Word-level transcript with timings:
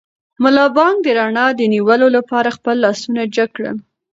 ملا 0.43 0.65
بانګ 0.75 0.95
د 1.03 1.07
رڼا 1.17 1.47
د 1.55 1.61
نیولو 1.73 2.07
لپاره 2.17 2.49
خپل 2.57 2.75
لاسونه 2.85 3.21
جګ 3.35 3.49
کړل. 3.57 3.77